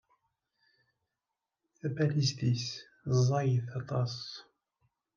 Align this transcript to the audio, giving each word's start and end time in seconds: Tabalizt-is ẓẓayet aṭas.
Tabalizt-is 1.79 2.65
ẓẓayet 3.17 3.67
aṭas. 3.79 4.15